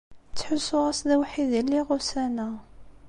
[0.31, 2.49] Ttḥusuɣ-as d awḥid i lliɣ ussan-a.